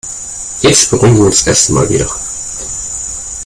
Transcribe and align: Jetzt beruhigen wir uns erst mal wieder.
Jetzt 0.63 0.89
beruhigen 0.89 1.15
wir 1.17 1.25
uns 1.25 1.45
erst 1.45 1.69
mal 1.69 1.87
wieder. 1.87 2.09